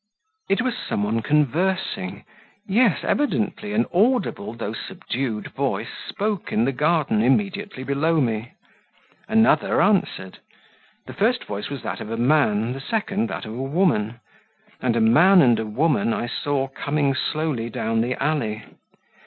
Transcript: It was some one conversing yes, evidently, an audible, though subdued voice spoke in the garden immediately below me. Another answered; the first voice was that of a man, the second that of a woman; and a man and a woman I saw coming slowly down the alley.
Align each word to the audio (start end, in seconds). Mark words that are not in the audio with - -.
It 0.49 0.63
was 0.63 0.75
some 0.75 1.03
one 1.03 1.21
conversing 1.21 2.25
yes, 2.67 3.03
evidently, 3.03 3.71
an 3.73 3.85
audible, 3.93 4.53
though 4.55 4.73
subdued 4.73 5.49
voice 5.49 5.91
spoke 6.07 6.51
in 6.51 6.65
the 6.65 6.71
garden 6.71 7.21
immediately 7.21 7.83
below 7.83 8.19
me. 8.19 8.53
Another 9.27 9.79
answered; 9.79 10.39
the 11.05 11.13
first 11.13 11.43
voice 11.43 11.69
was 11.69 11.83
that 11.83 12.01
of 12.01 12.09
a 12.09 12.17
man, 12.17 12.73
the 12.73 12.81
second 12.81 13.27
that 13.29 13.45
of 13.45 13.53
a 13.53 13.61
woman; 13.61 14.19
and 14.81 14.95
a 14.95 15.01
man 15.01 15.39
and 15.39 15.59
a 15.59 15.67
woman 15.67 16.13
I 16.15 16.25
saw 16.25 16.67
coming 16.67 17.13
slowly 17.13 17.69
down 17.69 18.01
the 18.01 18.15
alley. 18.15 18.63